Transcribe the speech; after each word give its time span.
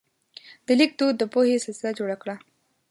د 0.65 0.67
لیک 0.79 0.91
دود 0.99 1.15
د 1.19 1.23
پوهې 1.33 1.63
سلسله 1.65 1.91
جوړه 1.99 2.15
کړه. 2.21 2.35